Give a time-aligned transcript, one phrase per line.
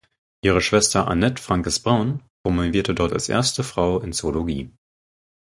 [0.43, 4.71] Ihre Schwester Annette Frances Braun promovierte dort als erste Frau in Zoologie.